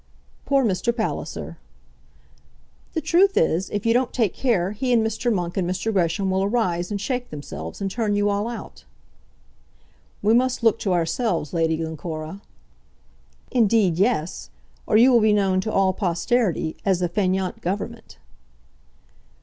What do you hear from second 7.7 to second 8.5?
and turn you all